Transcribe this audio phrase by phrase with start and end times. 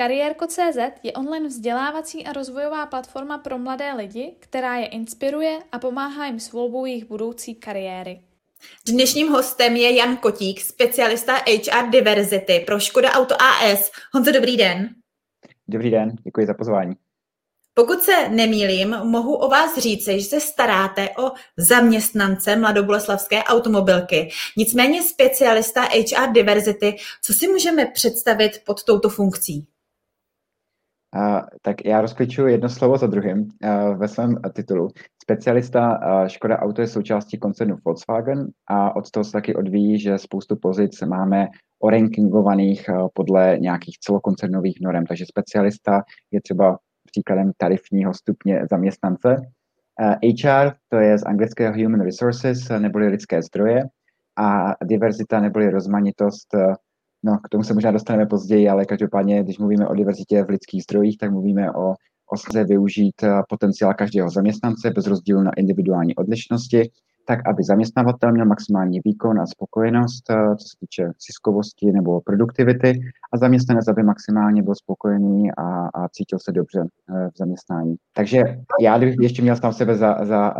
[0.00, 6.26] Kariérko.cz je online vzdělávací a rozvojová platforma pro mladé lidi, která je inspiruje a pomáhá
[6.26, 8.20] jim s volbou jejich budoucí kariéry.
[8.88, 13.90] Dnešním hostem je Jan Kotík, specialista HR Diversity pro Škoda Auto AS.
[14.12, 14.88] Honzo, dobrý den.
[15.68, 16.94] Dobrý den, děkuji za pozvání.
[17.74, 24.30] Pokud se nemýlím, mohu o vás říci, že se staráte o zaměstnance mladoboleslavské automobilky.
[24.56, 29.66] Nicméně specialista HR Diversity, co si můžeme představit pod touto funkcí?
[31.16, 34.88] Uh, tak já rozklíčuji jedno slovo za druhým uh, ve svém titulu.
[35.22, 40.18] Specialista uh, Škoda Auto je součástí koncernu Volkswagen a od toho se taky odvíjí, že
[40.18, 41.48] spoustu pozic máme
[41.82, 45.04] orankingovaných podle nějakých celokoncernových norm.
[45.04, 49.36] Takže specialista je třeba příkladem tarifního stupně zaměstnance.
[50.22, 53.84] HR to je z anglického Human Resources neboli lidské zdroje
[54.38, 56.48] a diverzita neboli rozmanitost
[57.24, 60.82] No, k tomu se možná dostaneme později, ale každopádně, když mluvíme o diverzitě v lidských
[60.82, 61.94] zdrojích, tak mluvíme o,
[62.32, 66.90] o snaze využít eh, potenciál každého zaměstnance bez rozdílu na individuální odlišnosti,
[67.26, 73.00] tak aby zaměstnavatel měl maximální výkon a spokojenost, eh, co se týče ziskovosti nebo produktivity,
[73.32, 77.96] a zaměstnanec, aby maximálně byl spokojený a, a cítil se dobře eh, v zaměstnání.
[78.16, 78.42] Takže
[78.80, 80.54] já, kdybych ještě měl sám sebe za, za,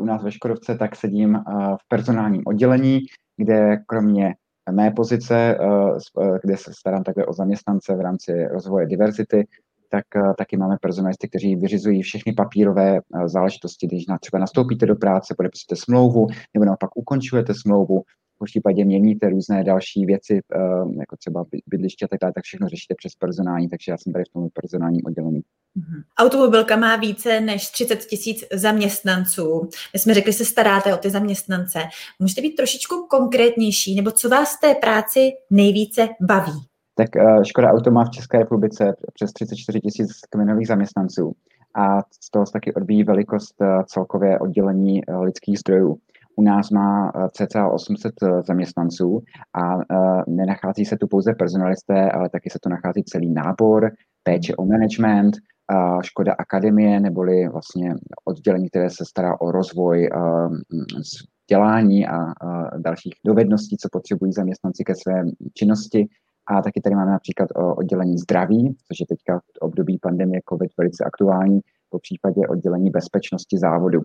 [0.00, 1.38] u nás ve Škodovce, tak sedím
[1.82, 3.00] v personálním oddělení,
[3.36, 4.34] kde kromě
[4.70, 9.46] mé pozice, eh, eh, kde se starám takhle o zaměstnance v rámci rozvoje diverzity,
[9.88, 15.34] tak eh, taky máme personalisty, kteří vyřizují všechny papírové záležitosti, když třeba nastoupíte do práce,
[15.36, 18.02] podepisujete smlouvu, nebo naopak ukončujete smlouvu,
[18.44, 20.40] v případě měníte různé další věci,
[21.00, 24.24] jako třeba bydliště a tak dále, tak všechno řešíte přes personální, takže já jsem tady
[24.24, 25.40] v tom personálním oddělení.
[25.74, 26.02] Mhm.
[26.18, 29.68] Automobilka má více než 30 tisíc zaměstnanců.
[29.92, 31.78] My jsme řekli, že se staráte o ty zaměstnance.
[32.18, 36.52] Můžete být trošičku konkrétnější, nebo co vás v té práci nejvíce baví?
[36.94, 41.32] Tak uh, Škoda Auto má v České republice přes 34 tisíc kmenových zaměstnanců
[41.74, 45.98] a z toho se taky odvíjí velikost uh, celkově oddělení lidských zdrojů.
[46.40, 48.12] U nás má cca 800
[48.46, 49.22] zaměstnanců
[49.62, 49.78] a
[50.28, 53.90] nenachází se tu pouze personalisté, ale taky se tu nachází celý nábor,
[54.22, 55.36] péče o management,
[56.02, 60.08] Škoda Akademie, neboli vlastně oddělení, které se stará o rozvoj
[60.98, 62.18] vzdělání a
[62.78, 65.24] dalších dovedností, co potřebují zaměstnanci ke své
[65.54, 66.06] činnosti.
[66.46, 71.04] A taky tady máme například oddělení zdraví, což je teďka v období pandemie COVID velice
[71.04, 74.00] aktuální, po případě oddělení bezpečnosti závodu.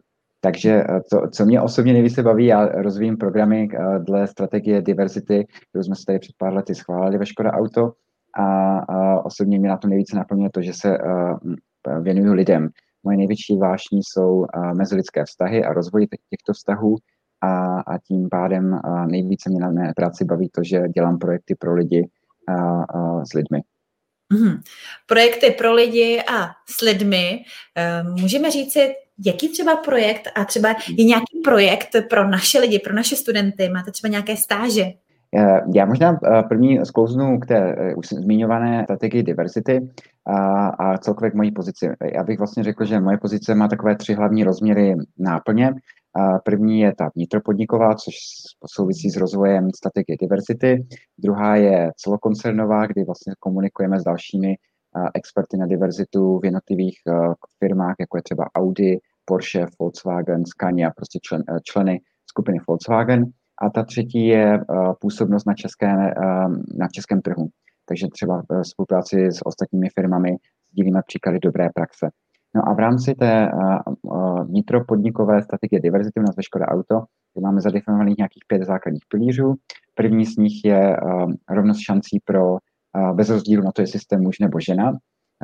[0.46, 3.68] Takže to, co mě osobně nejvíce baví, já rozvíjím programy
[4.00, 7.92] dle strategie diversity, kterou jsme se tady před pár lety schválili ve Škoda Auto,
[8.38, 11.38] a, a osobně mě na to nejvíce naplňuje to, že se uh,
[12.02, 12.70] věnuju lidem.
[13.04, 14.46] Moje největší vášní jsou
[14.78, 16.96] mezilidské vztahy a rozvoj těchto vztahů
[17.42, 18.80] a, a tím pádem
[19.12, 22.10] nejvíce mě na mé práci baví to, že dělám projekty pro lidi
[22.50, 23.60] uh, uh, s lidmi.
[24.34, 24.62] Mm.
[25.08, 27.44] Projekty pro lidi a s lidmi.
[28.20, 28.94] Můžeme říci,
[29.26, 33.70] jaký třeba projekt a třeba je nějaký projekt pro naše lidi, pro naše studenty?
[33.70, 34.86] Máte třeba nějaké stáže?
[35.38, 39.90] Eh, já možná eh, první sklouznu k té eh, už zmiňované strategii diversity
[40.26, 41.90] a, a celkově k mojí pozici.
[42.16, 45.74] Já bych vlastně řekl, že moje pozice má takové tři hlavní rozměry náplně.
[46.46, 48.16] První je ta vnitropodniková, což
[48.66, 50.86] souvisí s rozvojem strategie diversity.
[51.18, 54.56] Druhá je celokoncernová, kdy vlastně komunikujeme s dalšími
[55.14, 56.98] experty na diverzitu v jednotlivých
[57.60, 63.26] firmách, jako je třeba Audi, Porsche, Volkswagen, Scania, prostě člen, členy skupiny Volkswagen.
[63.62, 67.48] A ta třetí je uh, působnost na, české, uh, na českém trhu.
[67.88, 70.36] Takže třeba v spolupráci s ostatními firmami
[70.72, 72.10] sdílíme příklady dobré praxe.
[72.56, 73.50] No a v rámci té
[74.44, 79.56] vnitropodnikové strategie diverzity u nás ve Škoda Auto kde máme zadefinovaných nějakých pět základních pilířů.
[79.96, 80.98] První z nich je
[81.50, 82.58] rovnost šancí pro
[83.14, 84.92] bez rozdílu na to, jestli jste muž nebo žena.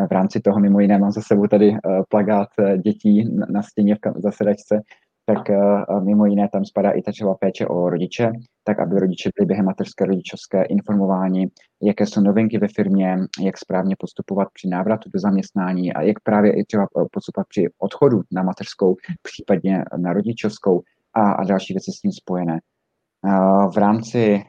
[0.10, 1.78] V rámci toho mimo jiné mám za sebou tady uh,
[2.10, 2.50] plagát
[2.84, 4.82] dětí na, stěně v zasedačce,
[5.26, 8.32] tak uh, mimo jiné tam spadá i ta třeba péče o rodiče,
[8.64, 11.50] tak aby rodiče byli během mateřské rodičovské informováni,
[11.82, 16.54] jaké jsou novinky ve firmě, jak správně postupovat při návratu do zaměstnání a jak právě
[16.54, 20.82] i třeba eh, postupovat při odchodu na mateřskou, případně na rodičovskou
[21.14, 22.60] a, a další věci s tím spojené.
[23.74, 24.44] V rámci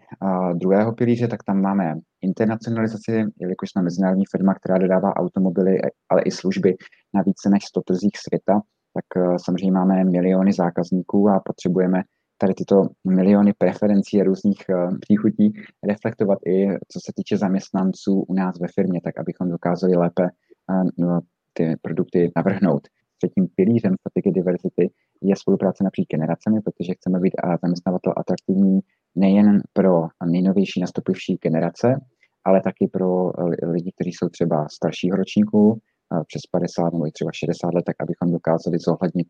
[0.54, 5.78] druhého pilíře, tak tam máme internacionalizaci, jelikož jsme mezinárodní firma, která dodává automobily,
[6.08, 6.76] ale i služby
[7.14, 8.60] na více než 100 trzích světa,
[8.94, 12.02] tak eh, samozřejmě máme miliony zákazníků a potřebujeme
[12.38, 15.52] tady tyto miliony preferencí a různých eh, příchutí
[15.88, 20.84] reflektovat i co se týče zaměstnanců u nás ve firmě, tak abychom dokázali lépe eh,
[20.98, 21.20] no,
[21.52, 22.88] ty produkty navrhnout.
[23.18, 24.90] Třetím pilířem strategie diversity
[25.22, 28.80] je spolupráce napříč generacemi, protože chceme být zaměstnavatel atraktivní
[29.14, 32.00] nejen pro nejnovější nastupující generace,
[32.44, 33.30] ale taky pro
[33.62, 35.80] lidi, kteří jsou třeba staršího ročníku,
[36.26, 39.28] přes 50 nebo i třeba 60 let, tak abychom dokázali zohlednit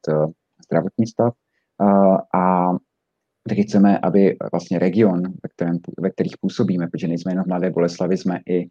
[0.66, 1.34] zdravotní stav.
[2.34, 2.70] A
[3.48, 7.70] taky chceme, aby vlastně region, ve, kterém, ve kterých působíme, protože nejsme jenom v Mladé
[7.70, 8.64] Boleslavi, jsme i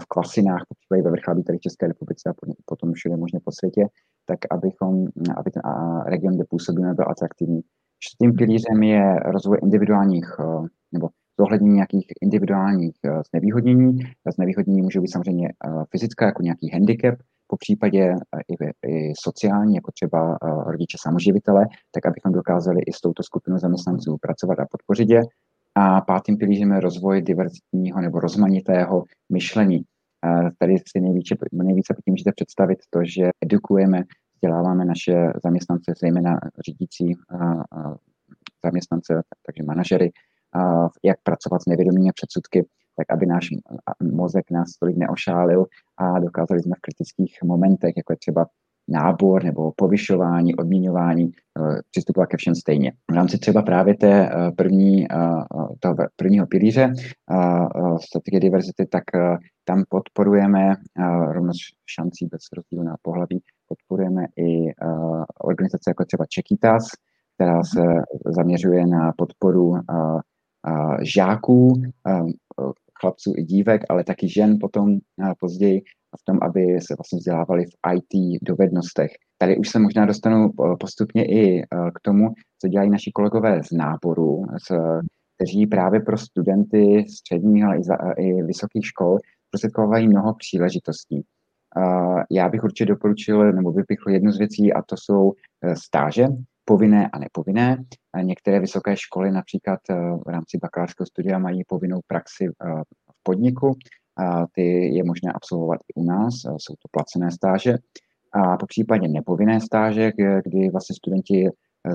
[0.00, 2.32] v Kvasinách, ve Vrchlabí tady v České republice a
[2.64, 3.86] potom všude možně po světě,
[4.26, 5.62] tak abychom, aby ten
[6.06, 7.60] region, kde působíme, byl atraktivní.
[7.98, 11.08] Čtvrtým pilířem je rozvoj individuálních uh, nebo
[11.40, 13.98] zohlednění nějakých individuálních uh, znevýhodnění.
[14.34, 17.14] Znevýhodnění může být samozřejmě uh, fyzická, jako nějaký handicap,
[17.46, 18.14] po případě
[18.52, 24.16] i, i sociální, jako třeba rodiče samoživitele, tak abychom dokázali i s touto skupinou zaměstnanců
[24.20, 25.20] pracovat a podpořit je.
[25.74, 29.84] A pátým pilířem je rozvoj diverzitního nebo rozmanitého myšlení.
[30.58, 34.02] Tady si nejvíce, nejvíce tím můžete představit to, že edukujeme
[34.34, 37.14] vzděláváme naše zaměstnance, zejména řídící
[38.64, 40.12] zaměstnance, takže manažery,
[41.04, 42.66] jak pracovat s nevědomými předsudky,
[42.96, 43.48] tak aby náš
[44.02, 45.66] mozek nás tolik neošálil
[45.96, 48.46] a dokázali jsme v kritických momentech, jako je třeba
[48.88, 51.30] nábor nebo povyšování, odměňování, e,
[51.90, 52.92] přistupovat ke všem stejně.
[53.10, 55.08] V rámci třeba právě té e, první, e,
[55.80, 56.92] toho prvního pilíře
[58.04, 59.04] strategie diverzity, tak
[59.64, 60.74] tam podporujeme
[61.28, 64.72] rovnost šancí bez rozdílu na pohlaví, podporujeme i
[65.44, 66.88] organizace jako třeba Čekitas,
[67.34, 67.82] která se
[68.26, 69.74] zaměřuje na podporu
[71.02, 71.82] žáků,
[73.00, 74.98] chlapců i dívek, ale taky žen potom
[75.40, 75.82] později
[76.20, 79.10] v tom, aby se vlastně vzdělávali v IT dovednostech.
[79.38, 80.50] Tady už se možná dostanu
[80.80, 81.62] postupně i
[81.94, 82.28] k tomu,
[82.60, 84.76] co dělají naši kolegové z náboru, z,
[85.36, 89.18] kteří právě pro studenty středních, ale i, za, i vysokých škol
[89.50, 91.22] prostředkovají mnoho příležitostí.
[92.30, 95.32] Já bych určitě doporučil nebo vypichl jednu z věcí a to jsou
[95.74, 96.26] stáže,
[96.64, 97.84] povinné a nepovinné.
[98.22, 99.80] Některé vysoké školy například
[100.26, 103.74] v rámci bakalářského studia mají povinnou praxi v podniku.
[104.52, 107.74] Ty je možné absolvovat i u nás, jsou to placené stáže.
[108.32, 110.12] A po případě nepovinné stáže,
[110.44, 111.48] kdy vlastně studenti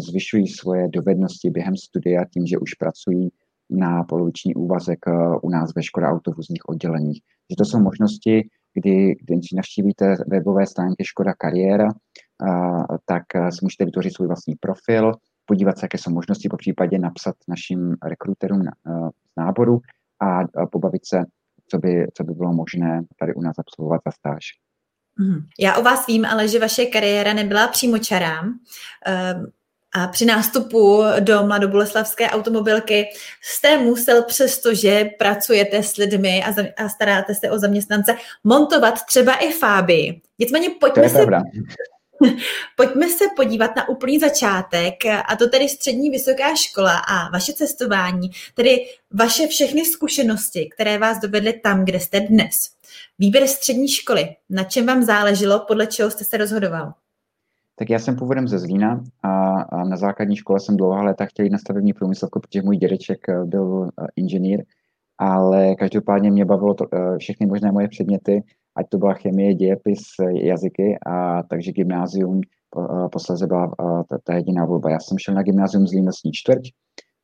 [0.10, 3.30] zvyšují svoje dovednosti během studia tím, že už pracují
[3.70, 5.00] na poloviční úvazek
[5.42, 7.22] u nás ve Škoda autovozních odděleních.
[7.50, 11.90] Že to jsou možnosti, kdy, když navštívíte webové stránky Škoda Kariéra,
[13.06, 15.12] tak si můžete vytvořit svůj vlastní profil,
[15.46, 19.80] podívat se, jaké jsou možnosti, po případě napsat našim rekruterům z náboru
[20.20, 21.24] a, a pobavit se,
[21.68, 24.44] co by, co by bylo možné tady u nás absolvovat za stáž.
[25.20, 25.40] Mhm.
[25.60, 28.44] Já o vás vím, ale že vaše kariéra nebyla přímočará.
[29.06, 29.46] Ehm,
[29.96, 33.06] a při nástupu do mladoboleslavské automobilky
[33.42, 39.34] jste musel, přestože pracujete s lidmi a, za, a staráte se o zaměstnance, montovat třeba
[39.34, 40.22] i fáby.
[40.40, 41.26] Nicméně pojďme se,
[42.78, 48.30] pojďme se podívat na úplný začátek, a to tedy střední vysoká škola a vaše cestování,
[48.56, 52.70] tedy vaše všechny zkušenosti, které vás dovedly tam, kde jste dnes.
[53.20, 56.94] Výběr střední školy, na čem vám záleželo, podle čeho jste se rozhodoval?
[57.80, 61.46] Tak já jsem původem ze Zlína a, a na základní škole jsem dlouhá léta chtěl
[61.46, 64.64] jít na stavební průmysl, protože můj dědeček eh, byl eh, inženýr,
[65.18, 68.44] ale každopádně mě bavilo to, eh, všechny možné moje předměty,
[68.78, 70.00] ať to byla chemie, dějepis,
[70.44, 72.42] jazyky, a takže gymnázium
[73.12, 73.72] posledně byla
[74.10, 74.92] ta, ta jediná volba.
[74.92, 76.62] Já jsem šel na gymnázium Zlín lesní čtvrť,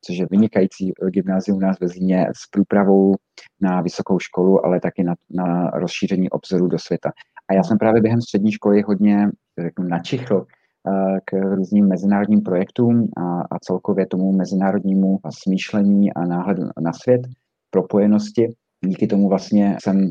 [0.06, 3.16] což je vynikající gymnázium u nás ve Zlíně s průpravou
[3.62, 7.12] na vysokou školu, ale taky na, na rozšíření obzoru do světa.
[7.50, 9.30] A já jsem právě během střední školy hodně
[9.64, 16.64] řeknu, načichl eh, k různým mezinárodním projektům a, a celkově tomu mezinárodnímu smýšlení a náhledu
[16.82, 17.22] na svět,
[17.70, 18.54] propojenosti.
[18.86, 20.10] Díky tomu vlastně jsem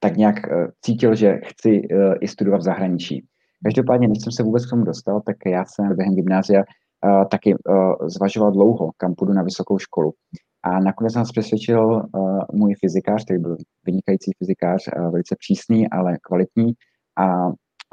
[0.00, 3.26] tak nějak eh, cítil, že chci eh, i studovat v zahraničí.
[3.64, 6.64] Každopádně, než jsem se vůbec k tomu dostal, tak já jsem během gymnázia
[7.30, 7.54] taky
[8.06, 10.12] zvažoval dlouho, kam půjdu na vysokou školu.
[10.62, 12.02] A nakonec nás přesvědčil
[12.52, 16.72] můj fyzikář, který byl vynikající fyzikář, velice přísný, ale kvalitní.
[17.18, 17.48] A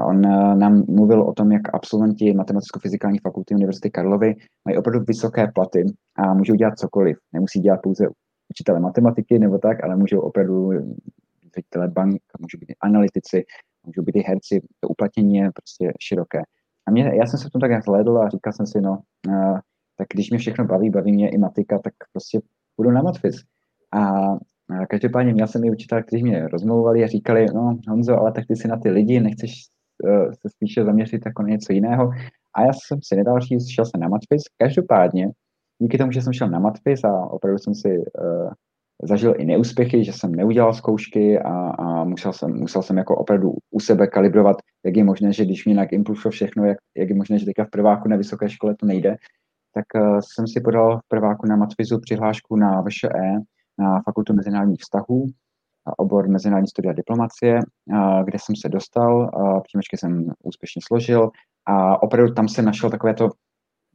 [0.05, 0.21] on
[0.59, 4.35] nám mluvil o tom, jak absolventi Matematicko-fyzikální fakulty Univerzity Karlovy
[4.65, 5.85] mají opravdu vysoké platy
[6.15, 7.17] a můžou dělat cokoliv.
[7.33, 8.07] Nemusí dělat pouze
[8.49, 10.71] učitele matematiky nebo tak, ale můžou opravdu
[11.57, 13.45] ředitele bank, můžou být analytici,
[13.85, 14.61] můžou být i herci.
[14.79, 16.41] To uplatnění je prostě široké.
[16.87, 18.91] A mě, já jsem se v tom tak zhlédl a říkal jsem si, no,
[19.27, 19.59] uh,
[19.97, 22.39] tak když mě všechno baví, baví mě i matika, tak prostě
[22.75, 23.35] půjdu na matfiz.
[23.93, 23.99] A
[24.89, 28.55] každopádně měl jsem i učitel, kteří mě rozmlouvali a říkali, no Honzo, ale tak ty
[28.55, 29.51] si na ty lidi, nechceš
[30.03, 32.11] uh, se spíše zaměřit jako na něco jiného.
[32.55, 34.43] A já jsem si nedal říct, šel jsem na matfiz.
[34.57, 35.31] Každopádně,
[35.81, 38.51] díky tomu, že jsem šel na matfiz a opravdu jsem si uh,
[39.03, 43.53] zažil i neúspěchy, že jsem neudělal zkoušky a, a musel, jsem, musel jsem jako opravdu
[43.71, 47.15] u sebe kalibrovat, jak je možné, že když mi jinak impulsuje všechno, jak, jak je
[47.15, 49.15] možné, že teďka v prváku na vysoké škole to nejde,
[49.73, 53.31] tak uh, jsem si podal v prváku na matfizu přihlášku na VŠE,
[53.79, 55.25] na Fakultu mezinárodních vztahů.
[55.97, 57.59] obor mezinárodní studia diplomacie,
[58.23, 59.31] kde jsem se dostal,
[59.63, 61.29] příjmečky jsem úspěšně složil
[61.65, 63.29] a opravdu tam jsem našel takové to,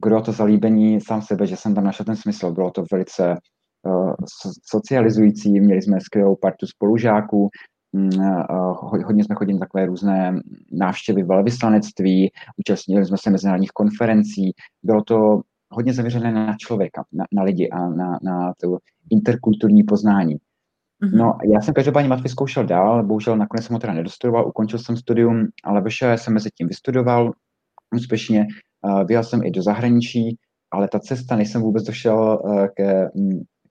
[0.03, 2.51] kdo to zalíbení sám sebe, že jsem tam našel ten smysl.
[2.51, 3.35] Bylo to velice
[4.63, 7.49] socializující, měli jsme skvělou partu spolužáků,
[7.93, 8.09] mm,
[9.05, 14.51] hodně jsme chodili na takové různé návštěvy velvyslanectví, účastnili jsme se mezinárodních konferencí,
[14.83, 18.77] bylo to hodně zaměřené na člověka, na, na lidi a na, na to
[19.09, 20.35] interkulturní poznání.
[20.35, 21.17] Mm-hmm.
[21.17, 24.97] No, já jsem každopádně matky zkoušel dál, bohužel nakonec jsem ho teda nedostudoval, ukončil jsem
[24.97, 27.31] studium, ale vyšel jsem mezi tím vystudoval
[27.95, 28.47] úspěšně,
[28.81, 30.37] uh, vyjel jsem i do zahraničí,
[30.71, 32.41] ale ta cesta, než jsem vůbec došel
[32.75, 33.09] ke,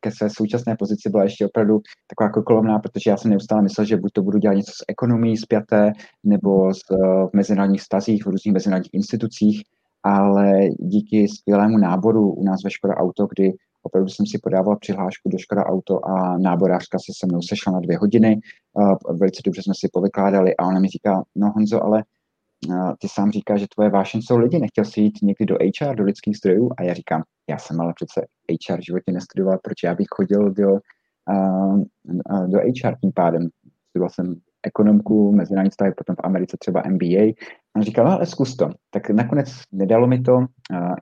[0.02, 3.96] ke své současné pozici, byla ještě opravdu taková kokolomná, protože já jsem neustále myslel, že
[3.96, 5.92] buď to budu dělat něco s ekonomií zpěté,
[6.24, 9.62] nebo s, uh, v mezinárodních stazích, v různých mezinárodních institucích,
[10.02, 15.28] ale díky skvělému náboru u nás ve Škoda Auto, kdy opravdu jsem si podával přihlášku
[15.28, 18.40] do Škoda Auto a náborářka se se mnou sešla na dvě hodiny,
[18.72, 22.04] uh, velice dobře jsme si povykládali a ona mi říká, no Honzo, ale
[22.68, 25.94] uh, ty sám říkáš, že tvoje vášeň jsou lidi, nechtěl jsi jít někdy do HR,
[25.94, 26.70] do lidských zdrojů?
[26.76, 28.20] A já říkám, já jsem ale přece
[28.50, 31.84] HR v životě nestudoval, proč já bych chodil do, uh,
[32.46, 33.48] do HR tím pádem.
[33.88, 34.34] Studoval jsem
[34.66, 37.34] ekonomku, mezinárodní vztahy, potom v Americe třeba MBA.
[37.74, 38.70] A říkal, no ale zkus to.
[38.90, 40.46] Tak nakonec nedalo mi to, uh,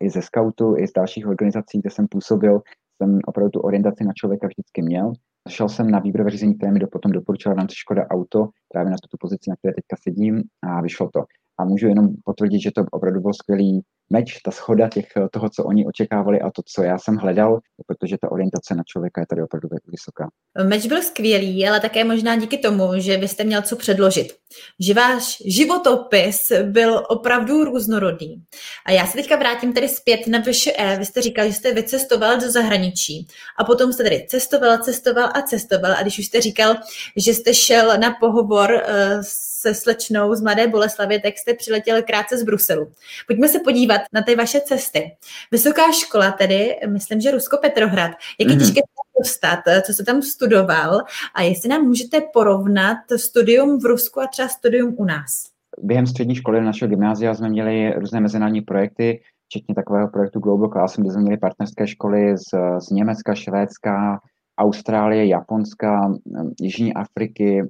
[0.01, 2.63] i ze scoutu, i z dalších organizací, kde jsem působil,
[3.03, 5.13] jsem opravdu tu orientaci na člověka vždycky měl.
[5.49, 8.97] Šel jsem na výběrové řízení, které mi do, potom doporučila rámci Škoda Auto, právě na
[9.11, 11.25] tu pozici, na které teďka sedím a vyšlo to.
[11.59, 15.64] A můžu jenom potvrdit, že to opravdu byl skvělý meč, ta schoda těch, toho, co
[15.64, 19.43] oni očekávali a to, co já jsem hledal, protože ta orientace na člověka je tady
[19.43, 20.29] opravdu vysoká.
[20.64, 24.35] Meč byl skvělý, ale také možná díky tomu, že vy jste měl co předložit.
[24.81, 28.43] Že váš životopis byl opravdu různorodý.
[28.87, 30.97] A já se teďka vrátím tedy zpět na VŠE.
[30.99, 33.26] Vy jste říkal, že jste vycestoval do zahraničí
[33.59, 35.93] a potom jste tedy cestoval, cestoval a cestoval.
[35.93, 36.76] A když už jste říkal,
[37.17, 39.23] že jste šel na pohovor uh,
[39.61, 42.93] se slečnou z Mladé Boleslavy, tak jste přiletěl krátce z Bruselu.
[43.26, 45.16] Pojďme se podívat na ty vaše cesty.
[45.52, 48.11] Vysoká škola tedy, myslím, že Rusko-Petrohrad.
[48.11, 48.59] Jak je mm-hmm.
[48.59, 48.80] těžké
[49.19, 51.00] dostat, co jste tam studoval
[51.35, 55.50] a jestli nám můžete porovnat studium v Rusku a třeba studium u nás.
[55.83, 61.04] Během střední školy našeho gymnázia jsme měli různé mezinárodní projekty, včetně takového projektu Global Classroom,
[61.04, 62.45] kde jsme měli partnerské školy z,
[62.78, 64.21] z Německa, Švédska,
[64.59, 66.12] Austrálie, Japonska,
[66.61, 67.62] Jižní Afriky,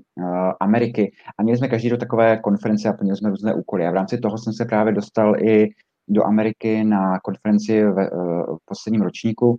[0.61, 1.13] Ameriky.
[1.39, 3.87] A měli jsme každý do takové konference a plnili jsme různé úkoly.
[3.87, 5.69] A v rámci toho jsem se právě dostal i
[6.11, 8.11] do Ameriky na konferenci v, e,
[8.43, 9.59] v posledním ročníku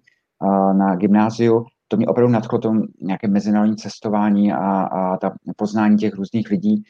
[0.77, 1.65] na gymnáziu.
[1.88, 6.84] To mě opravdu nadchlo to nějaké mezinárodní cestování a, a ta poznání těch různých lidí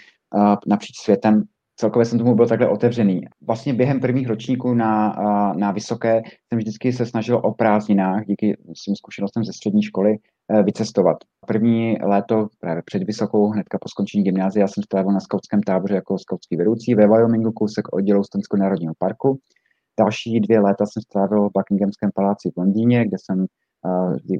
[0.68, 1.44] napříč světem
[1.82, 3.22] celkově jsem tomu byl takhle otevřený.
[3.48, 5.16] Vlastně během prvních ročníků na,
[5.58, 10.18] na vysoké jsem vždycky se snažil o prázdninách, díky svým zkušenostem ze střední školy,
[10.64, 11.18] vycestovat.
[11.48, 16.18] První léto, právě před vysokou, hnedka po skončení gymnázia, jsem strávil na skautském táboře jako
[16.18, 19.40] skautský vedoucí ve Wyomingu, kousek od Yellowstoneského národního parku.
[20.00, 23.46] Další dvě léta jsem strávil v Buckinghamském paláci v Londýně, kde jsem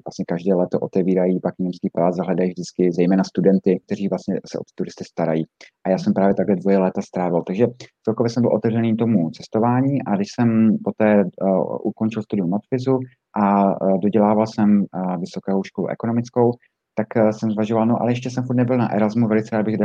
[0.06, 5.04] vlastně každé leto otevírají Buckinghamský palác, zahledají vždycky zejména studenty, kteří vlastně se o turisty
[5.04, 5.46] starají.
[5.84, 7.42] A já jsem právě takhle dvoje léta strávil.
[7.48, 7.68] Takže
[8.06, 13.00] celkově jsem byl otevřený tomu cestování a když jsem poté uh, ukončil studium matfizu
[13.36, 16.52] a uh, dodělával jsem uh, vysokou školu ekonomickou,
[16.96, 19.78] tak uh, jsem zvažoval, no ale ještě jsem furt nebyl na Erasmu, velice rád bych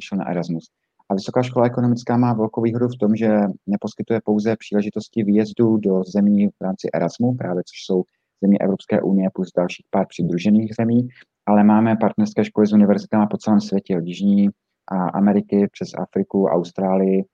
[0.00, 0.64] šel na Erasmus.
[1.10, 3.28] A Vysoká škola ekonomická má velkou výhodu v tom, že
[3.66, 8.02] neposkytuje pouze příležitosti výjezdu do zemí v rámci Erasmu, právě což jsou
[8.42, 11.08] země Evropské unie plus dalších pár přidružených zemí,
[11.46, 14.48] ale máme partnerské školy s univerzitami po celém světě, od Jižní
[14.90, 17.24] a Ameriky přes Afriku, Austrálii,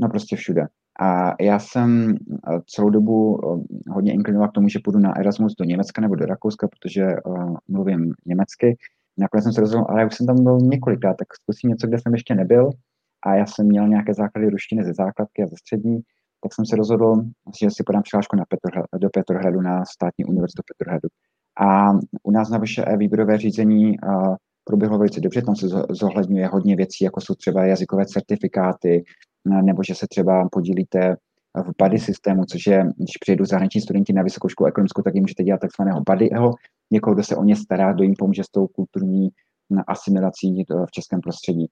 [0.00, 0.66] no prostě všude.
[1.00, 5.54] A já jsem eh, celou dobu eh, hodně inklinoval k tomu, že půjdu na Erasmus
[5.58, 8.76] do Německa nebo do Rakouska, protože uh, mluvím německy.
[9.18, 11.98] Nakonec jsem se rozhodl, ale já už jsem tam byl několikrát, tak zkusím něco, kde
[11.98, 12.70] jsem ještě nebyl.
[13.26, 16.00] A já jsem měl nějaké základy ruštiny ze základky a ze střední,
[16.42, 17.22] tak jsem se rozhodl,
[17.60, 21.08] že si podám přihlášku na Petrohrad, do Petrohradu na státní univerzitu Petrohradu.
[21.60, 26.76] A u nás na vyše výběrové řízení uh, proběhlo velice dobře, tam se zohledňuje hodně
[26.76, 29.04] věcí, jako jsou třeba jazykové certifikáty,
[29.46, 31.16] nebo že se třeba podílíte
[31.56, 35.22] v buddy systému, což je, když přijedou zahraniční studenti na vysokou školu ekonomickou, tak jim
[35.22, 36.50] můžete dělat takzvaného buddyho,
[36.90, 39.28] někoho, kdo se o ně stará, kdo jim pomůže s tou kulturní
[39.86, 41.66] asimilací v českém prostředí.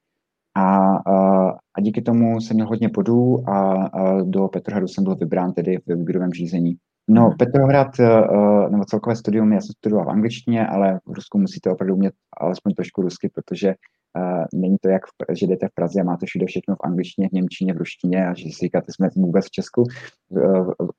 [0.57, 5.16] A, a, a díky tomu jsem měl hodně bodů a, a do Petrohradu jsem byl
[5.16, 6.76] vybrán tedy v výběrovém řízení.
[7.09, 7.37] No, hmm.
[7.38, 11.95] Petrohrad, uh, nebo celkové studium, já jsem studoval v angličtině, ale v Rusku musíte opravdu
[11.95, 13.75] umět alespoň trošku rusky, protože
[14.54, 15.02] není to jak,
[15.33, 18.35] že jdete v Praze a máte všude všechno v angličtině, v němčině, v ruštině a
[18.35, 19.85] že si říkáte, jsme vůbec v Česku.
[20.30, 20.37] V,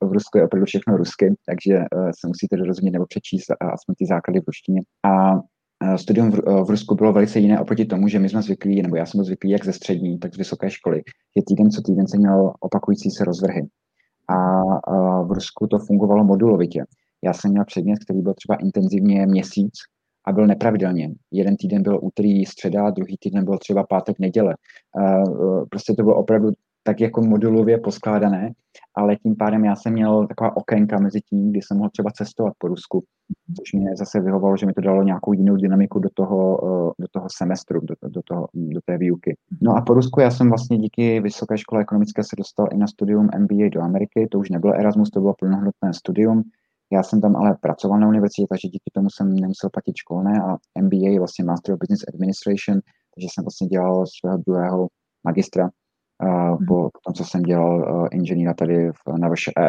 [0.08, 4.06] v Rusku je opravdu všechno rusky, takže uh, se musíte dorozumět nebo přečíst aspoň ty
[4.06, 4.82] základy v ruštině.
[5.06, 5.40] A
[5.98, 9.24] studium v, Rusku bylo velice jiné oproti tomu, že my jsme zvyklí, nebo já jsem
[9.24, 11.02] zvyklý jak ze střední, tak z vysoké školy,
[11.38, 13.62] že týden co týden se měl opakující se rozvrhy.
[14.30, 14.36] A,
[14.92, 16.84] a v Rusku to fungovalo modulovitě.
[17.24, 19.74] Já jsem měl předmět, který byl třeba intenzivně měsíc
[20.28, 21.12] a byl nepravidelně.
[21.32, 24.56] Jeden týden byl úterý, středa, druhý týden byl třeba pátek, neděle.
[25.70, 26.52] Prostě to bylo opravdu
[26.88, 28.52] tak jako modulově poskládané,
[28.96, 32.54] ale tím pádem já jsem měl taková okénka mezi tím, kdy jsem mohl třeba cestovat
[32.58, 33.04] po Rusku,
[33.58, 37.08] což mě zase vyhovalo, že mi to dalo nějakou jinou dynamiku do toho, eh, do
[37.12, 39.38] toho semestru, do, do, toho, do té výuky.
[39.62, 42.88] No a po Rusku já jsem vlastně díky Vysoké škole ekonomické se dostal i na
[42.88, 46.44] studium MBA do Ameriky, to už nebylo Erasmus, to bylo plnohodnotné studium,
[46.94, 50.58] já jsem tam ale pracoval na univerzitě, takže díky tomu jsem nemusel platit školné a
[50.82, 52.80] MBA, vlastně Master of Business Administration,
[53.16, 54.88] takže jsem vlastně dělal svého druhého
[55.24, 55.64] magistra
[56.24, 59.68] uh, po, po tom, co jsem dělal uh, inženýra tady v, na VŠE.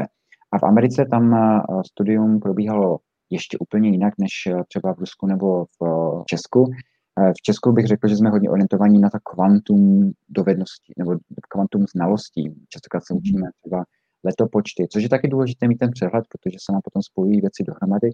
[0.52, 2.98] A v Americe tam uh, studium probíhalo
[3.30, 4.32] ještě úplně jinak než
[4.68, 6.70] třeba v Rusku nebo v uh, Česku.
[7.18, 11.16] V Česku bych řekl, že jsme hodně orientovaní na to kvantum dovedností nebo
[11.48, 12.54] kvantum znalostí.
[12.68, 13.84] Častokrát se učíme třeba
[14.26, 18.10] letopočty, což je taky důležité mít ten přehled, protože se nám potom spojují věci dohromady,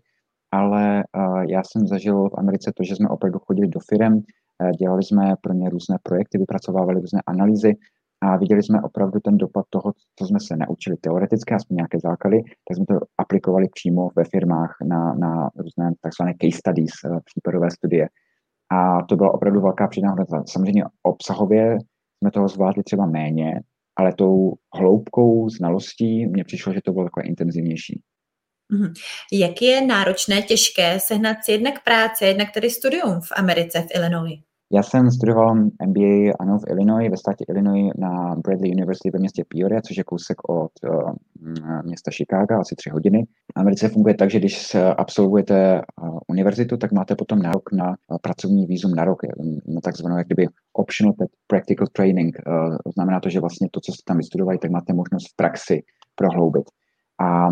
[0.52, 4.71] ale uh, já jsem zažil v Americe to, že jsme opravdu chodili do firm, uh,
[4.81, 7.73] dělali jsme pro ně různé projekty, vypracovávali různé analýzy
[8.23, 12.42] a viděli jsme opravdu ten dopad toho, co jsme se naučili teoreticky, aspoň nějaké základy,
[12.69, 17.71] tak jsme to aplikovali přímo ve firmách na, na různé takzvané case studies, uh, případové
[17.71, 18.09] studie.
[18.73, 20.14] A to byla opravdu velká přidaná.
[20.47, 21.78] Samozřejmě obsahově
[22.19, 23.61] jsme toho zvládli třeba méně,
[23.96, 28.02] ale tou hloubkou znalostí mně přišlo, že to bylo takové intenzivnější.
[28.72, 28.92] Mhm.
[29.32, 34.38] Jak je náročné, těžké sehnat si jednak práce, jednak tedy studium v Americe, v Illinois?
[34.75, 35.55] Já jsem studoval
[35.87, 40.05] MBA ano, v Illinois, ve státě Illinois na Bradley University ve městě Peoria, což je
[40.05, 41.12] kousek od uh,
[41.85, 43.25] města Chicago, asi tři hodiny.
[43.57, 48.17] V Americe funguje tak, že když absolvujete uh, univerzitu, tak máte potom nárok na uh,
[48.23, 49.19] pracovní výzum na rok,
[49.67, 51.14] na takzvanou jak kdyby optional
[51.47, 52.37] practical training.
[52.95, 55.82] Znamená to, že vlastně to, co jste tam vystudovali, tak máte možnost v praxi
[56.15, 56.65] prohloubit.
[57.21, 57.49] A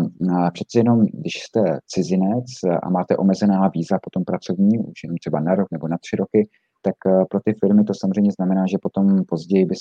[0.53, 2.45] přeci jenom, když jste cizinec
[2.83, 6.49] a máte omezená víza potom pracovní, už jenom třeba na rok nebo na tři roky,
[6.81, 9.75] tak eh, pro ty firmy to samozřejmě znamená, že potom později by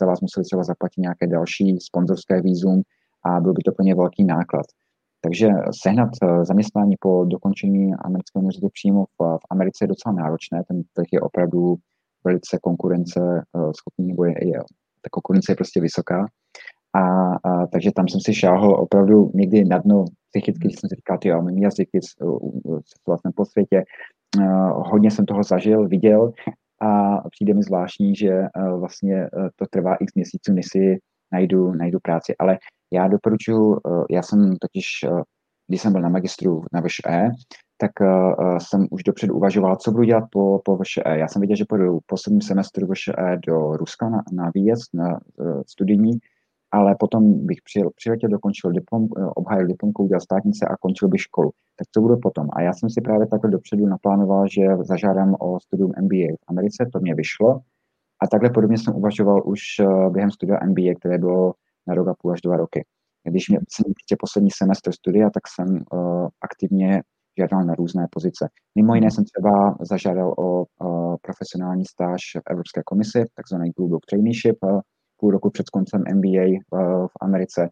[0.00, 2.82] za vás museli třeba zaplatit nějaké další sponzorské výzum
[3.24, 4.66] a byl by to pro ně velký náklad.
[5.20, 5.48] Takže
[5.82, 11.06] sehnat eh, zaměstnání po dokončení americké univerzity přímo v, Americe je docela náročné, ten trh
[11.12, 11.74] je opravdu
[12.24, 14.58] velice konkurence eh, schopný, nebo je, je,
[15.02, 16.26] ta konkurence je prostě vysoká.
[16.94, 17.00] A,
[17.34, 21.18] a, takže tam jsem si šáhl opravdu někdy na dno psychicky, když jsem si říkal,
[21.18, 23.84] ty umím jazyky, cestovat jsem po světě, Eh,
[24.74, 26.32] hodně jsem toho zažil, viděl
[26.82, 30.98] a přijde mi zvláštní, že eh, vlastně eh, to trvá x měsíců, než si
[31.32, 32.34] najdu, najdu práci.
[32.38, 32.58] Ale
[32.92, 34.86] já doporučuji, já jsem totiž,
[35.68, 37.28] když jsem byl na magistru na VŠE,
[37.78, 37.90] tak
[38.58, 41.18] jsem už dopředu uvažoval, co budu dělat po, po VŠE.
[41.18, 45.20] Já jsem viděl, že půjdu posledním semestru VŠE do Ruska na, na výjezd, na
[45.66, 46.18] studijní,
[46.72, 51.20] ale potom bych přijel, přiletěl, dokončil diplom, eh, obhájil diplomku, udělal státnice a končil bych
[51.20, 51.50] školu.
[51.78, 52.48] Tak co bude potom?
[52.52, 56.88] A já jsem si právě takhle dopředu naplánoval, že zažádám o studium MBA v Americe,
[56.92, 57.60] to mě vyšlo.
[58.22, 61.54] A takhle podobně jsem uvažoval už eh, během studia MBA, které bylo
[61.86, 62.84] na rok a půl až dva roky.
[63.24, 67.02] Když mě jsem prostě poslední semestr studia, tak jsem uh, aktivně
[67.38, 68.48] žádal na různé pozice.
[68.74, 74.58] Mimo jiné jsem třeba zažádal o uh, profesionální stáž v Evropské komisi, takzvaný Global Traineeship,
[74.62, 74.80] uh,
[75.20, 76.58] půl roku před koncem MBA eh,
[77.06, 77.68] v Americe.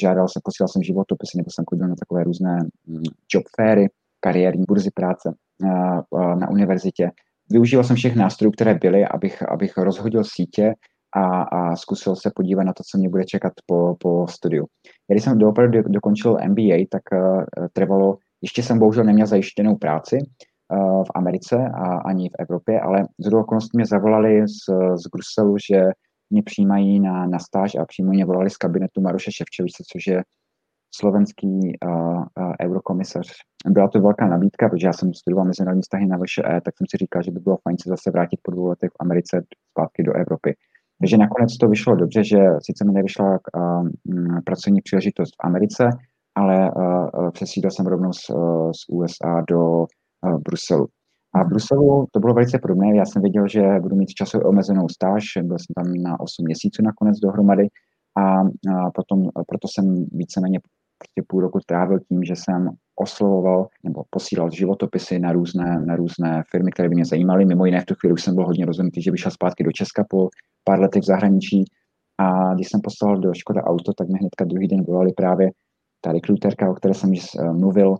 [0.00, 3.02] Žádal jsem, posílal jsem životopisy, nebo jsem chodil na takové různé mm,
[3.34, 3.88] job fairy,
[4.20, 7.10] kariérní burzy práce eh, eh, na univerzitě.
[7.50, 10.74] Využíval jsem všech nástrojů, které byly, abych, abych rozhodil sítě
[11.16, 14.66] a, a zkusil se podívat na to, co mě bude čekat po, po studiu.
[15.08, 20.18] Když jsem doopravdy dokončil MBA, tak uh, trvalo, ještě jsem bohužel neměl zajištěnou práci
[21.06, 24.64] v Americe a ani v Evropě, ale z okolností mě zavolali z,
[24.96, 25.82] z Bruselu, že
[26.30, 30.22] mě přijímají na, na stáž a přímo mě volali z kabinetu Maroše Ševčevice, což je
[30.94, 32.24] slovenský uh, uh,
[32.62, 33.28] eurokomisař.
[33.66, 36.96] Byla to velká nabídka, protože já jsem studoval mezinárodní vztahy na VŠE, tak jsem si
[36.96, 40.12] říkal, že by bylo fajn se zase vrátit po dvou letech v Americe zpátky do
[40.12, 40.56] Evropy.
[41.00, 43.88] Takže nakonec to vyšlo dobře, že sice mi nevyšla uh,
[44.44, 45.88] pracovní příležitost v Americe,
[46.34, 50.86] ale uh, přesídl jsem rovnou z, uh, z USA do uh, Bruselu.
[51.36, 52.96] A v Bruselu to bylo velice podobné.
[52.96, 56.82] Já jsem věděl, že budu mít časově omezenou stáž, byl jsem tam na 8 měsíců
[56.82, 57.68] nakonec dohromady
[58.18, 60.58] a, a potom, proto jsem víceméně
[60.98, 62.70] prostě půl roku trávil tím, že jsem
[63.00, 67.44] oslovoval nebo posílal životopisy na různé, na různé firmy, které by mě zajímaly.
[67.44, 69.72] Mimo jiné v tu chvíli už jsem byl hodně rozhodnutý, že bych šel zpátky do
[69.72, 70.28] Česka po
[70.64, 71.64] pár letech v zahraničí.
[72.18, 75.50] A když jsem poslal do Škoda Auto, tak mi hnedka druhý den volali právě
[76.00, 77.96] ta rekruterka, o které jsem již eh, mluvil,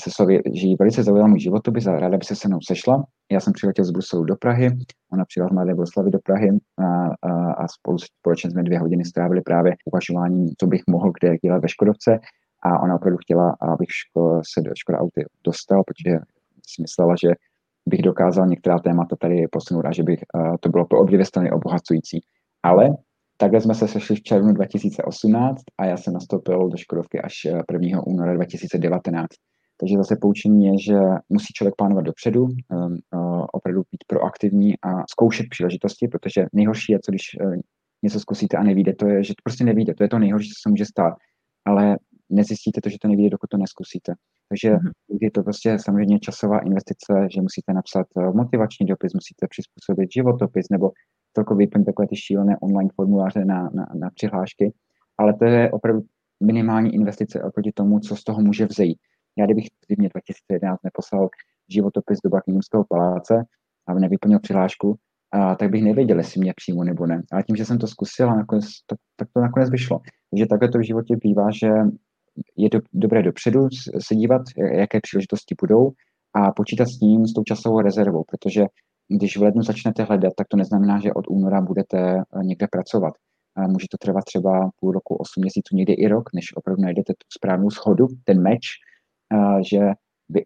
[0.00, 3.04] se slovy, že jí velice zaujal můj životopis a ráda by se se mnou sešla.
[3.32, 4.70] Já jsem přiletěl z Bruselu do Prahy,
[5.12, 6.84] ona přijela z Mladé Boleslavy do Prahy a,
[7.28, 11.62] a, a spolu společně jsme dvě hodiny strávili právě uvažováním, co bych mohl kde dělat
[11.62, 12.18] ve Škodovce
[12.62, 16.18] a ona opravdu chtěla, abych ško, se do Škoda Auty dostal, protože
[16.66, 17.30] si myslela, že
[17.86, 21.50] bych dokázal některá témata tady posunout a že bych uh, to bylo pro obě strany
[21.50, 22.20] obohacující.
[22.62, 22.88] Ale
[23.36, 28.06] takhle jsme se sešli v červnu 2018 a já jsem nastoupil do Škodovky až 1.
[28.06, 29.26] února 2019.
[29.80, 34.88] Takže zase poučení je, že musí člověk plánovat dopředu, um, uh, opravdu být proaktivní a
[35.10, 37.54] zkoušet příležitosti, protože nejhorší je, co když uh,
[38.02, 40.60] něco zkusíte a nevíde, to je, že to prostě nevíde, to je to nejhorší, co
[40.62, 41.14] se může stát.
[41.64, 41.98] Ale
[42.30, 44.14] nezjistíte to, že to nevíde, dokud to neskusíte.
[44.48, 45.18] Takže mm-hmm.
[45.20, 50.66] je to prostě samozřejmě časová investice, že musíte napsat eh, motivační dopis, musíte přizpůsobit životopis
[50.70, 50.90] nebo
[51.34, 54.72] celkově vyplnit takové ty šílené online formuláře na, na, na přihlášky,
[55.18, 56.02] ale to je opravdu
[56.42, 58.98] minimální investice oproti tomu, co z toho může vzejít.
[59.38, 61.28] Já kdybych v zimě 2011 neposlal
[61.68, 63.44] životopis do Buckinghamského paláce
[63.86, 64.96] a nevyplnil přihlášku,
[65.32, 67.22] a, tak bych nevěděl, jestli mě přijmu nebo ne.
[67.32, 70.00] Ale tím, že jsem to zkusil a nakonec, tak, tak to nakonec vyšlo.
[70.30, 71.70] Takže takhle to v životě bývá, že
[72.56, 75.92] je do, dobré dopředu se dívat, jaké příležitosti budou
[76.34, 78.66] a počítat s tím, s tou časovou rezervou, protože
[79.08, 83.14] když v lednu začnete hledat, tak to neznamená, že od února budete eh, někde pracovat.
[83.68, 87.26] Může to trvat třeba půl roku, osm měsíců, někdy i rok, než opravdu najdete tu
[87.28, 88.60] správnou schodu, ten meč,
[89.70, 89.78] že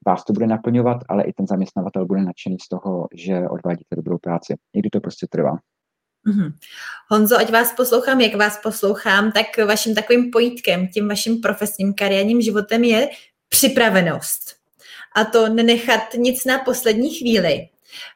[0.07, 4.18] vás to bude naplňovat, ale i ten zaměstnavatel bude nadšený z toho, že odvádíte dobrou
[4.18, 4.55] práci.
[4.75, 5.59] Někdy to prostě trvá.
[6.27, 6.53] Mm-hmm.
[7.11, 12.40] Honzo, ať vás poslouchám, jak vás poslouchám, tak vaším takovým pojítkem, tím vaším profesním kariérním
[12.40, 13.09] životem je
[13.49, 14.57] připravenost.
[15.16, 17.68] A to nenechat nic na poslední chvíli.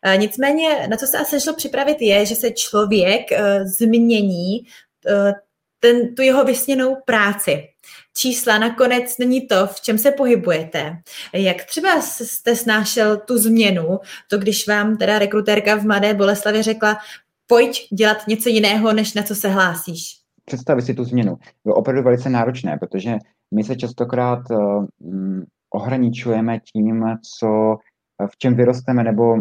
[0.03, 5.33] E, nicméně, na co se asi šlo připravit, je, že se člověk e, změní e,
[5.81, 7.69] ten, tu jeho vysněnou práci.
[8.17, 10.99] Čísla nakonec není to, v čem se pohybujete.
[11.33, 13.99] Jak třeba jste snášel tu změnu,
[14.31, 16.99] to když vám teda rekrutérka v Mladé Boleslavě řekla,
[17.47, 20.19] pojď dělat něco jiného, než na co se hlásíš.
[20.45, 21.39] Představi si tu změnu.
[21.67, 23.17] Je opravdu velice náročné, protože
[23.55, 24.85] my se častokrát uh,
[25.75, 27.05] ohraničujeme tím,
[27.39, 27.77] co
[28.31, 29.37] v čem vyrosteme nebo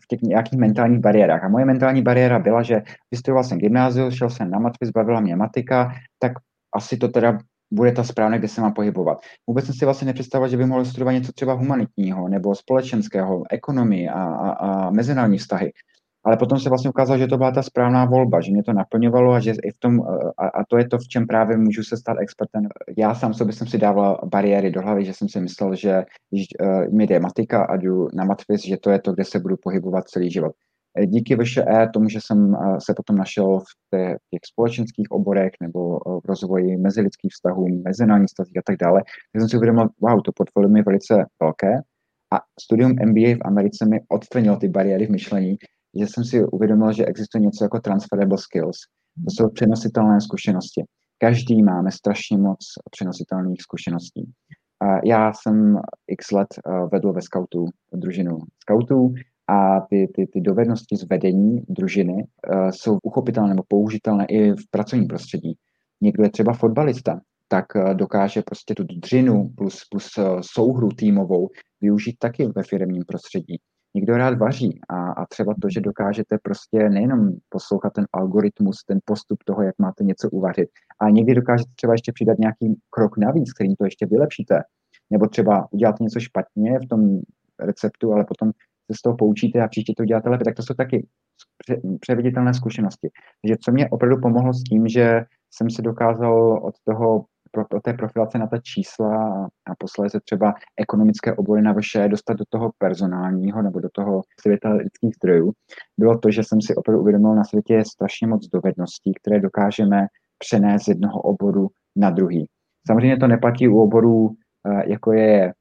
[0.00, 1.44] v těch nějakých mentálních bariérách.
[1.44, 5.36] A moje mentální bariéra byla, že vystudoval jsem gymnázium, šel jsem na matfiz, bavila mě
[5.36, 6.32] matika, tak
[6.76, 7.38] asi to teda
[7.72, 9.18] bude ta správná, kde se má pohybovat.
[9.46, 14.08] Vůbec jsem si vlastně nepředstavoval, že by mohl studovat něco třeba humanitního nebo společenského, ekonomii
[14.08, 15.72] a, a, a mezinárodní vztahy.
[16.24, 19.32] Ale potom se vlastně ukázalo, že to byla ta správná volba, že mě to naplňovalo
[19.32, 20.00] a že i v tom,
[20.38, 22.68] a, a to je to, v čem právě můžu se stát expertem.
[22.98, 26.46] Já sám sobě jsem si dával bariéry do hlavy, že jsem si myslel, že když
[26.60, 29.56] uh, mi jde matika a jdu na matfiz, že to je to, kde se budu
[29.56, 30.52] pohybovat celý život.
[30.98, 36.24] E, díky VŠE, tomu, že jsem se potom našel v těch společenských oborech nebo v
[36.24, 39.00] rozvoji mezilidských vztahů, mezinárodních vztahů a tak dále,
[39.32, 41.72] tak jsem si uvědomil, wow, to portfolio je velice velké
[42.34, 45.56] a studium MBA v Americe mi odstranilo ty bariéry v myšlení,
[45.98, 48.76] že jsem si uvědomil, že existuje něco jako transferable skills.
[49.24, 50.84] To jsou přenositelné zkušenosti.
[51.18, 52.58] Každý máme strašně moc
[52.90, 54.32] přenositelných zkušeností.
[55.04, 59.14] Já jsem x let eh, vedl ve scoutu družinu scoutů
[59.50, 64.70] a ty, ty, ty dovednosti z vedení družiny uh, jsou uchopitelné nebo použitelné i v
[64.70, 65.54] pracovním prostředí.
[66.00, 71.48] Někdo je třeba fotbalista, tak uh, dokáže prostě tu dřinu plus, plus uh, souhru týmovou
[71.80, 73.56] využít taky ve firmním prostředí
[73.94, 78.98] někdo rád vaří a, a třeba to, že dokážete prostě nejenom poslouchat ten algoritmus, ten
[79.04, 83.52] postup toho, jak máte něco uvařit, ale někdy dokážete třeba ještě přidat nějaký krok navíc,
[83.52, 84.62] kterým to ještě vylepšíte.
[85.10, 87.20] Nebo třeba udělat něco špatně v tom
[87.60, 88.50] receptu, ale potom
[88.90, 91.06] se z toho poučíte a příště to uděláte lépe, tak to jsou taky
[92.00, 93.08] převiditelné zkušenosti.
[93.42, 97.92] Takže co mě opravdu pomohlo s tím, že jsem se dokázal od toho pro té
[97.92, 103.62] profilace na ta čísla a, posléze třeba ekonomické obory na vše dostat do toho personálního
[103.62, 105.52] nebo do toho světa lidských zdrojů,
[105.98, 110.06] bylo to, že jsem si opravdu uvědomil, na světě je strašně moc dovedností, které dokážeme
[110.38, 112.46] přenést z jednoho oboru na druhý.
[112.86, 114.30] Samozřejmě to neplatí u oborů,
[114.66, 115.52] eh, jako je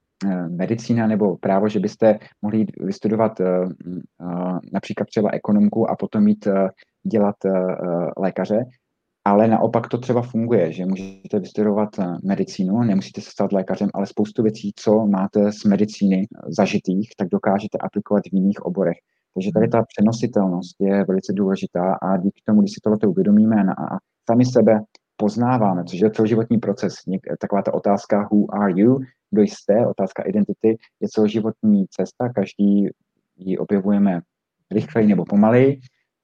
[0.50, 3.46] medicína nebo právo, že byste mohli vystudovat eh,
[4.74, 6.48] například třeba ekonomku a potom mít
[7.04, 7.36] dělat
[8.18, 8.66] lékaře,
[9.26, 14.06] ale naopak to třeba funguje, že můžete vystudovat eh, medicínu, nemusíte se stát lékařem, ale
[14.06, 18.98] spoustu věcí, co máte z medicíny zažitých, tak dokážete aplikovat v jiných oborech.
[19.34, 23.98] Takže tady ta přenositelnost je velice důležitá a díky tomu, když si tohle uvědomíme a
[24.30, 24.82] sami sebe
[25.20, 26.94] poznáváme, což je celoživotní proces.
[27.40, 29.00] Taková ta otázka who are you,
[29.32, 32.90] kdo jste, otázka identity, je celoživotní cesta, každý
[33.38, 34.20] ji objevujeme
[34.72, 35.80] rychleji nebo pomaleji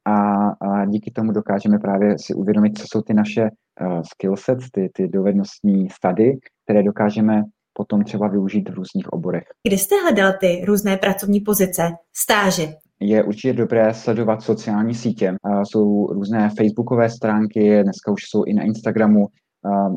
[0.05, 4.71] a, a díky tomu dokážeme právě si uvědomit, co jsou ty naše uh, skill sets,
[4.71, 9.43] ty, ty dovednostní stady, které dokážeme potom třeba využít v různých oborech.
[9.67, 12.67] Kdy jste hledal ty různé pracovní pozice, stáže?
[12.99, 15.35] Je určitě dobré sledovat sociální sítě.
[15.63, 19.27] Jsou různé facebookové stránky, dneska už jsou i na Instagramu.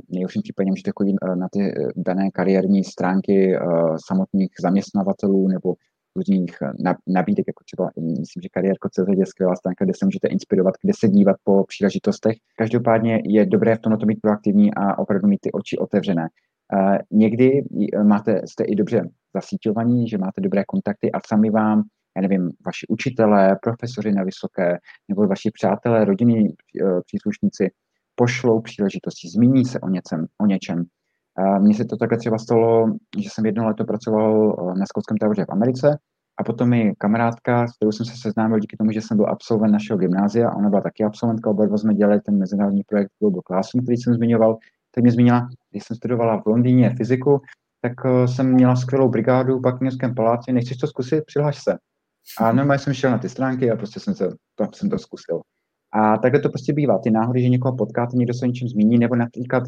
[0.08, 3.60] Nejhorším případě můžete chodit e, na ty e, dané kariérní stránky e,
[4.06, 5.74] samotných zaměstnavatelů nebo
[6.16, 6.56] různých
[7.08, 11.08] nabídek, jako třeba, myslím, že kariérko.cz je skvělá stránka, kde se můžete inspirovat, kde se
[11.08, 12.36] dívat po příležitostech.
[12.56, 16.28] Každopádně je dobré v tomto být proaktivní a opravdu mít ty oči otevřené.
[17.10, 17.62] Někdy
[18.02, 21.82] máte, jste i dobře zasíťovaní, že máte dobré kontakty a sami vám
[22.18, 24.78] já nevím, vaši učitelé, profesoři na vysoké,
[25.08, 27.70] nebo vaši přátelé, rodinní eh, příslušníci
[28.14, 30.84] pošlou příležitosti, zmíní se o, něcem, o něčem.
[31.58, 35.44] Mně se to takhle třeba stalo, že jsem jedno leto pracoval eh, na skotském táboře
[35.44, 35.98] v Americe
[36.40, 39.72] a potom mi kamarádka, s kterou jsem se seznámil díky tomu, že jsem byl absolvent
[39.72, 43.84] našeho gymnázia, ona byla taky absolventka, oba dva jsme dělali ten mezinárodní projekt Global Classroom,
[43.84, 44.56] který jsem zmiňoval,
[44.94, 47.40] tak mě zmínila, když jsem studovala v Londýně fyziku,
[47.82, 51.78] tak eh, jsem měla skvělou brigádu v Buckinghamském paláci, nechceš to zkusit, přihlaš se.
[52.38, 55.40] A normálně jsem šel na ty stránky a prostě jsem, se, to, jsem to zkusil.
[55.92, 56.98] A takhle to prostě bývá.
[56.98, 59.62] Ty náhody, že někoho potkáte, někdo se o něčem zmíní, nebo například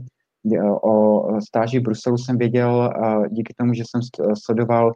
[0.54, 2.92] e, o stáži v Bruselu jsem věděl
[3.30, 4.00] díky tomu, že jsem
[4.44, 4.92] sledoval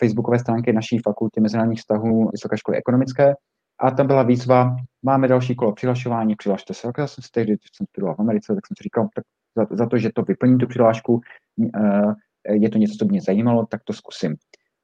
[0.00, 3.34] facebookové stránky naší fakulty mezinárodních vztahů Vysoké školy ekonomické
[3.80, 6.88] a tam byla výzva, máme další kolo přihlašování, přihlašte se.
[6.98, 9.24] Já jsem si tehdy, když jsem studoval v Americe, tak jsem si říkal, tak
[9.56, 11.20] za, za to, že to vyplním tu přihlášku,
[12.48, 14.36] e, je to něco, co mě zajímalo, tak to zkusím.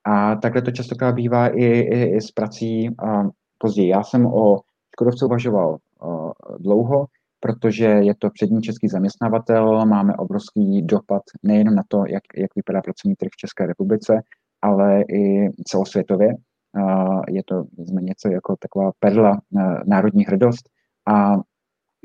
[0.05, 3.23] A takhle to častokrát bývá i, i, i s prací a
[3.59, 3.89] později.
[3.89, 4.61] Já jsem o
[4.95, 7.07] Škodovce uvažoval uh, dlouho,
[7.41, 12.81] protože je to přední český zaměstnavatel, máme obrovský dopad nejen na to, jak, jak vypadá
[12.83, 14.23] pracovní trh v České republice,
[14.63, 16.29] ale i celosvětově.
[16.29, 17.65] Uh, je to
[18.01, 20.69] něco jako taková perla uh, národní hrdost.
[21.09, 21.37] A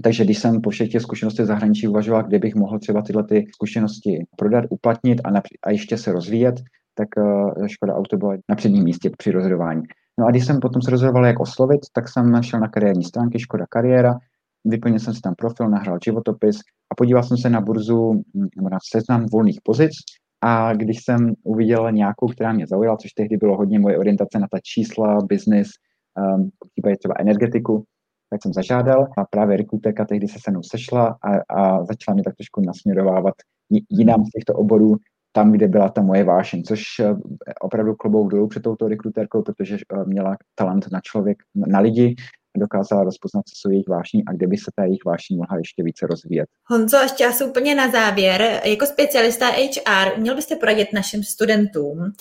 [0.03, 3.45] takže když jsem po všech těch zkušenostech zahraničí uvažoval, kde bych mohl třeba tyhle ty
[3.53, 5.29] zkušenosti prodat, uplatnit a,
[5.63, 6.55] a ještě se rozvíjet,
[6.93, 9.83] tak uh, Škoda Auto byla na předním místě při rozhodování.
[10.19, 13.39] No a když jsem potom se rozhodoval, jak oslovit, tak jsem šel na kariérní stránky
[13.39, 14.13] Škoda Kariéra,
[14.65, 16.59] vyplnil jsem si tam profil, nahrál životopis
[16.91, 18.23] a podíval jsem se na burzu
[18.55, 19.91] nebo na seznam volných pozic
[20.41, 24.47] a když jsem uviděl nějakou, která mě zaujala, což tehdy bylo hodně moje orientace na
[24.51, 25.69] ta čísla, business,
[26.37, 26.49] um,
[26.99, 27.83] třeba energetiku,
[28.29, 32.23] tak jsem zažádal a právě rekruterka tehdy se se mnou sešla a, a začala mě
[32.23, 33.33] tak trošku nasměrovávat
[33.89, 34.97] jinam z těchto oborů,
[35.35, 37.15] tam, kde byla ta moje vášeň, což eh,
[37.61, 42.15] opravdu klobou dolů před touto rekrutérkou, protože eh, měla talent na člověk, na lidi,
[42.57, 45.83] dokázala rozpoznat, co jsou jejich vášní a kde by se ta jejich vášní mohla ještě
[45.83, 46.49] více rozvíjet.
[46.65, 48.61] Honzo, ještě asi úplně na závěr.
[48.65, 52.11] Jako specialista HR, měl byste poradit našim studentům,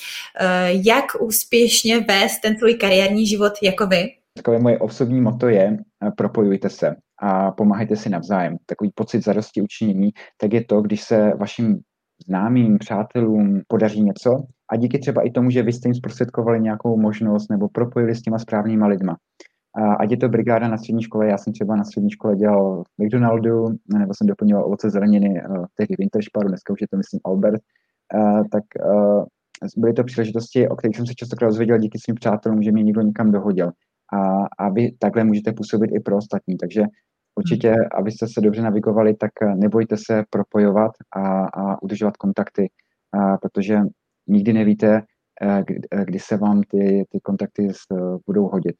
[0.40, 4.04] eh, jak úspěšně vést ten svůj kariérní život jako vy?
[4.36, 5.78] Takové moje osobní moto je,
[6.16, 8.56] propojujte se a pomáhejte si navzájem.
[8.66, 11.80] Takový pocit zarosti učinění, tak je to, když se vašim
[12.26, 14.30] známým, přátelům podaří něco
[14.72, 18.22] a díky třeba i tomu, že vy jste jim zprostředkovali nějakou možnost nebo propojili s
[18.22, 19.16] těma správnýma lidma.
[19.74, 22.84] A ať je to brigáda na střední škole, já jsem třeba na střední škole dělal
[22.84, 23.66] v McDonaldu,
[23.98, 27.60] nebo jsem doplňoval ovoce zeleniny, uh, tehdy Wintersparu, dneska už je to myslím Albert,
[28.14, 29.24] uh, tak uh,
[29.76, 33.00] byly to příležitosti, o kterých jsem se častokrát dozvěděl díky svým přátelům, že mě někdo
[33.00, 33.72] někam dohodil.
[34.12, 36.56] A, a vy takhle můžete působit i pro ostatní.
[36.56, 36.82] Takže
[37.34, 42.70] Určitě, abyste se dobře navigovali, tak eh, nebojte se propojovat a, a udržovat kontakty,
[43.12, 43.80] a, protože
[44.26, 45.02] nikdy nevíte,
[45.42, 47.68] eh, eh, kdy se vám ty, ty kontakty
[48.26, 48.76] budou hodit.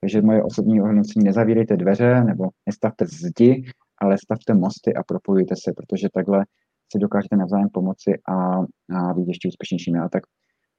[0.00, 3.64] Takže moje osobní ohodnocení, nezavírejte dveře nebo nestavte zdi,
[4.00, 6.44] ale stavte mosty a propojujte se, protože takhle
[6.92, 8.58] si dokážete navzájem pomoci a,
[8.98, 9.98] a být ještě úspěšnějšími.
[9.98, 10.22] A, tak,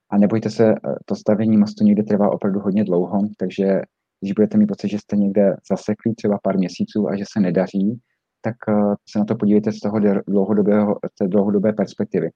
[0.09, 0.75] a nebojte se,
[1.05, 3.81] to stavění mostu někdy trvá opravdu hodně dlouho, takže
[4.21, 7.99] když budete mít pocit, že jste někde zaseklí třeba pár měsíců a že se nedaří,
[8.41, 12.29] tak uh, se na to podívejte z toho dlouhodobého, té dlouhodobé perspektivy.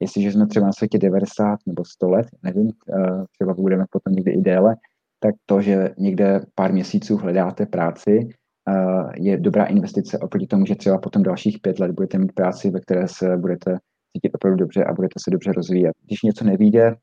[0.00, 4.32] Jestliže jsme třeba na světě 90 nebo 100 let, nevím, uh, třeba budeme potom někdy
[4.32, 4.76] i déle,
[5.20, 10.74] tak to, že někde pár měsíců hledáte práci, uh, je dobrá investice oproti tomu, že
[10.74, 13.78] třeba potom dalších pět let budete mít práci, ve které se budete
[14.16, 15.92] cítit opravdu dobře a budete se dobře rozvíjet.
[16.06, 16.94] Když něco nevíde,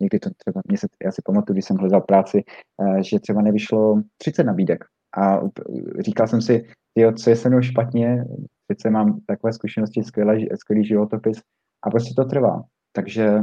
[0.00, 2.44] někdy to třeba, mě se, já si pamatuju, když jsem hledal práci,
[2.82, 4.84] eh, že třeba nevyšlo 30 nabídek.
[5.16, 5.40] A
[6.00, 8.24] říkal jsem si, jo, co je se mnou špatně,
[8.72, 11.42] sice mám takové zkušenosti, skvělý, skvělý životopis
[11.82, 12.62] a prostě to trvá.
[12.92, 13.38] Takže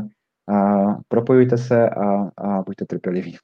[0.49, 3.37] a, propojujte se a, a buďte trpěliví.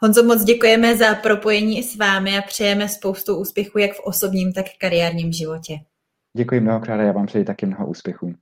[0.00, 4.66] Honzo, moc děkujeme za propojení s vámi a přejeme spoustu úspěchů jak v osobním, tak
[4.66, 5.78] v kariérním životě.
[6.36, 8.34] Děkuji mnohokrát a já vám přeji taky mnoho úspěchů.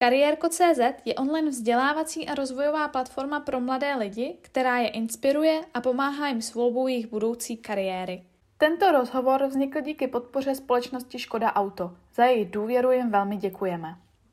[0.00, 6.28] Kariérko.cz je online vzdělávací a rozvojová platforma pro mladé lidi, která je inspiruje a pomáhá
[6.28, 8.22] jim s volbou jejich budoucí kariéry.
[8.58, 11.96] Tento rozhovor vznikl díky podpoře společnosti Škoda Auto.
[12.14, 13.96] Za její důvěru jim velmi děkujeme.